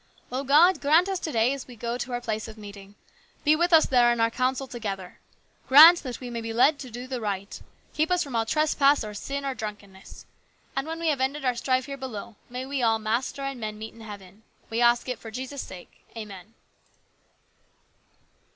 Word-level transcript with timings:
"O 0.39 0.43
God, 0.43 0.81
grant 0.81 1.07
us 1.07 1.19
a 1.19 1.21
blessing 1.21 1.23
to 1.25 1.31
day 1.37 1.53
as 1.53 1.67
we 1.67 1.75
go 1.75 1.95
to 1.95 2.11
our 2.11 2.19
place 2.21 2.47
of 2.47 2.57
meeting. 2.57 2.95
Be 3.43 3.55
with 3.55 3.71
us 3.71 3.85
there 3.85 4.11
in 4.11 4.19
our 4.19 4.31
council 4.31 4.65
together. 4.65 5.19
Grant 5.67 6.01
that 6.01 6.19
we 6.19 6.31
may 6.31 6.41
be 6.41 6.51
led 6.53 6.79
to 6.79 6.89
do 6.89 7.05
the 7.05 7.21
right. 7.21 7.61
Keep 7.93 8.09
us 8.09 8.25
all 8.25 8.31
from 8.31 8.45
trespass, 8.47 9.03
or 9.03 9.13
sin, 9.13 9.45
or 9.45 9.53
drunkenness. 9.53 10.25
And 10.75 10.87
when 10.87 10.99
we 10.99 11.09
have 11.09 11.21
ended 11.21 11.45
our 11.45 11.53
strife 11.53 11.85
here 11.85 11.97
below, 11.97 12.35
may 12.49 12.65
we 12.65 12.81
all, 12.81 12.97
master 12.97 13.43
and 13.43 13.59
men, 13.59 13.77
meet 13.77 13.93
in 13.93 14.01
heaven. 14.01 14.41
We 14.71 14.81
ask 14.81 15.07
it 15.07 15.19
for 15.19 15.29
Jesus' 15.29 15.61
sake. 15.61 16.03
Amen." 16.17 16.55